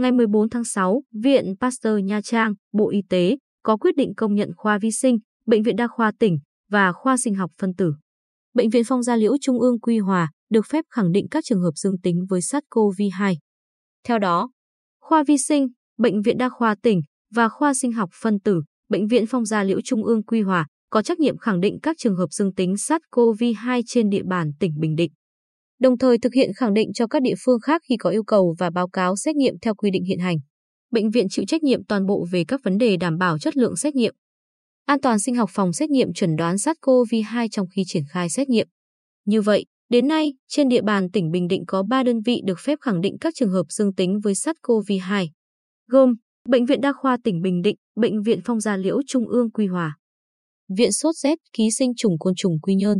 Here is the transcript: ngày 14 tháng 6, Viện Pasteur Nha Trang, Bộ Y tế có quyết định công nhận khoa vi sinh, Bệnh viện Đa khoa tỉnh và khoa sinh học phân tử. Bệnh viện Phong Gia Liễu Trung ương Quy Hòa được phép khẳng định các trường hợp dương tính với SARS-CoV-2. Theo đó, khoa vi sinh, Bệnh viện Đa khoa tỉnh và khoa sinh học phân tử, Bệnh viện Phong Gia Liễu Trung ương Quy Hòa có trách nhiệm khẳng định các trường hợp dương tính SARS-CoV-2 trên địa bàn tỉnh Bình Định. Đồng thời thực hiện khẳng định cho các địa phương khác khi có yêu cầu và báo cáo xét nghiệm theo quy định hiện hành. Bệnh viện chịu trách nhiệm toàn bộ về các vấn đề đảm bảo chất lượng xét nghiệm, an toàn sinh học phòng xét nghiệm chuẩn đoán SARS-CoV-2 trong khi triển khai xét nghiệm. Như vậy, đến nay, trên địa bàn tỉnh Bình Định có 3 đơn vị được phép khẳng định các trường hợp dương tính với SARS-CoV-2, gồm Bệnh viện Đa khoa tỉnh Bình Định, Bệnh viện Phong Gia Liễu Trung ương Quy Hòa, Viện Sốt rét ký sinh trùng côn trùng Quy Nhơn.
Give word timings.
ngày 0.00 0.12
14 0.12 0.50
tháng 0.50 0.64
6, 0.64 1.02
Viện 1.22 1.54
Pasteur 1.60 2.04
Nha 2.04 2.20
Trang, 2.20 2.54
Bộ 2.72 2.90
Y 2.90 3.02
tế 3.08 3.36
có 3.62 3.76
quyết 3.76 3.96
định 3.96 4.12
công 4.16 4.34
nhận 4.34 4.50
khoa 4.56 4.78
vi 4.78 4.90
sinh, 4.90 5.18
Bệnh 5.46 5.62
viện 5.62 5.76
Đa 5.76 5.86
khoa 5.86 6.12
tỉnh 6.18 6.38
và 6.70 6.92
khoa 6.92 7.16
sinh 7.16 7.34
học 7.34 7.50
phân 7.58 7.74
tử. 7.74 7.94
Bệnh 8.54 8.70
viện 8.70 8.82
Phong 8.86 9.02
Gia 9.02 9.16
Liễu 9.16 9.32
Trung 9.40 9.60
ương 9.60 9.80
Quy 9.80 9.98
Hòa 9.98 10.30
được 10.50 10.66
phép 10.66 10.84
khẳng 10.90 11.12
định 11.12 11.26
các 11.30 11.44
trường 11.44 11.62
hợp 11.62 11.72
dương 11.74 12.00
tính 12.02 12.26
với 12.28 12.40
SARS-CoV-2. 12.40 13.34
Theo 14.04 14.18
đó, 14.18 14.50
khoa 15.00 15.24
vi 15.26 15.38
sinh, 15.38 15.68
Bệnh 15.98 16.22
viện 16.22 16.38
Đa 16.38 16.48
khoa 16.48 16.74
tỉnh 16.82 17.00
và 17.34 17.48
khoa 17.48 17.74
sinh 17.74 17.92
học 17.92 18.10
phân 18.22 18.40
tử, 18.40 18.62
Bệnh 18.88 19.06
viện 19.06 19.24
Phong 19.26 19.44
Gia 19.44 19.62
Liễu 19.64 19.80
Trung 19.84 20.04
ương 20.04 20.22
Quy 20.22 20.42
Hòa 20.42 20.66
có 20.90 21.02
trách 21.02 21.18
nhiệm 21.18 21.38
khẳng 21.38 21.60
định 21.60 21.78
các 21.82 21.96
trường 21.98 22.16
hợp 22.16 22.26
dương 22.30 22.54
tính 22.54 22.74
SARS-CoV-2 22.74 23.82
trên 23.86 24.10
địa 24.10 24.22
bàn 24.28 24.52
tỉnh 24.60 24.72
Bình 24.80 24.96
Định. 24.96 25.12
Đồng 25.80 25.98
thời 25.98 26.18
thực 26.18 26.34
hiện 26.34 26.50
khẳng 26.56 26.74
định 26.74 26.92
cho 26.92 27.06
các 27.06 27.22
địa 27.22 27.34
phương 27.44 27.60
khác 27.60 27.82
khi 27.88 27.96
có 27.96 28.10
yêu 28.10 28.24
cầu 28.24 28.54
và 28.58 28.70
báo 28.70 28.88
cáo 28.88 29.16
xét 29.16 29.36
nghiệm 29.36 29.54
theo 29.62 29.74
quy 29.74 29.90
định 29.90 30.04
hiện 30.04 30.18
hành. 30.18 30.36
Bệnh 30.90 31.10
viện 31.10 31.26
chịu 31.30 31.44
trách 31.48 31.62
nhiệm 31.62 31.84
toàn 31.84 32.06
bộ 32.06 32.26
về 32.30 32.44
các 32.48 32.60
vấn 32.64 32.78
đề 32.78 32.96
đảm 32.96 33.18
bảo 33.18 33.38
chất 33.38 33.56
lượng 33.56 33.76
xét 33.76 33.94
nghiệm, 33.94 34.14
an 34.86 35.00
toàn 35.00 35.18
sinh 35.18 35.34
học 35.34 35.50
phòng 35.52 35.72
xét 35.72 35.90
nghiệm 35.90 36.12
chuẩn 36.12 36.36
đoán 36.36 36.56
SARS-CoV-2 36.56 37.48
trong 37.50 37.66
khi 37.76 37.82
triển 37.86 38.02
khai 38.10 38.28
xét 38.28 38.48
nghiệm. 38.48 38.68
Như 39.26 39.42
vậy, 39.42 39.64
đến 39.88 40.08
nay, 40.08 40.34
trên 40.48 40.68
địa 40.68 40.82
bàn 40.82 41.10
tỉnh 41.10 41.30
Bình 41.30 41.48
Định 41.48 41.64
có 41.66 41.82
3 41.82 42.02
đơn 42.02 42.20
vị 42.26 42.40
được 42.46 42.58
phép 42.58 42.78
khẳng 42.80 43.00
định 43.00 43.16
các 43.20 43.34
trường 43.36 43.50
hợp 43.50 43.64
dương 43.68 43.94
tính 43.94 44.20
với 44.24 44.32
SARS-CoV-2, 44.32 45.26
gồm 45.88 46.14
Bệnh 46.48 46.66
viện 46.66 46.80
Đa 46.80 46.92
khoa 46.92 47.16
tỉnh 47.24 47.40
Bình 47.42 47.62
Định, 47.62 47.76
Bệnh 48.00 48.22
viện 48.22 48.40
Phong 48.44 48.60
Gia 48.60 48.76
Liễu 48.76 49.00
Trung 49.06 49.28
ương 49.28 49.50
Quy 49.50 49.66
Hòa, 49.66 49.96
Viện 50.78 50.92
Sốt 50.92 51.14
rét 51.16 51.38
ký 51.52 51.68
sinh 51.78 51.92
trùng 51.96 52.18
côn 52.18 52.34
trùng 52.36 52.60
Quy 52.62 52.74
Nhơn. 52.74 52.98